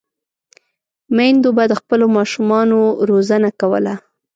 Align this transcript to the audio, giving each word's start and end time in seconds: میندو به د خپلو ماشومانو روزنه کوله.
میندو 1.15 1.49
به 1.57 1.63
د 1.71 1.73
خپلو 1.81 2.05
ماشومانو 2.17 2.79
روزنه 3.09 3.49
کوله. 3.59 3.93